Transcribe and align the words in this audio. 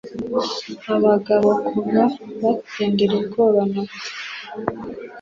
Abagabo 0.95 1.49
kuva 1.69 2.03
batsindira 2.41 3.13
Ubwoba 3.19 3.61
na 3.71 3.81
busa 3.87 4.11